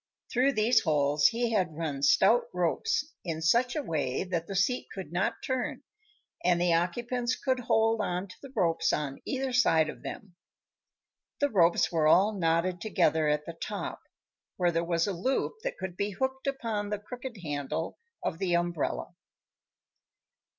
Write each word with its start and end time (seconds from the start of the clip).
Through 0.33 0.53
these 0.53 0.79
holes 0.81 1.27
he 1.27 1.51
had 1.51 1.77
run 1.77 2.01
stout 2.01 2.45
ropes 2.55 3.05
in 3.23 3.39
such 3.39 3.75
a 3.75 3.83
way 3.83 4.23
that 4.23 4.47
the 4.47 4.55
seat 4.55 4.87
could 4.91 5.11
not 5.11 5.43
turn 5.45 5.83
and 6.43 6.59
the 6.59 6.73
occupants 6.73 7.35
could 7.35 7.59
hold 7.59 8.01
on 8.01 8.27
to 8.27 8.35
the 8.41 8.49
ropes 8.55 8.91
on 8.93 9.21
either 9.25 9.53
side 9.53 9.89
of 9.89 10.01
them. 10.01 10.35
The 11.39 11.51
ropes 11.51 11.91
were 11.91 12.07
all 12.07 12.33
knotted 12.33 12.81
together 12.81 13.27
at 13.27 13.45
the 13.45 13.53
top, 13.53 14.01
where 14.57 14.71
there 14.71 14.83
was 14.83 15.05
a 15.05 15.13
loop 15.13 15.57
that 15.63 15.77
could 15.77 15.95
be 15.95 16.09
hooked 16.09 16.47
upon 16.47 16.89
the 16.89 16.97
crooked 16.97 17.37
handle 17.43 17.99
of 18.23 18.39
the 18.39 18.55
umbrella. 18.55 19.13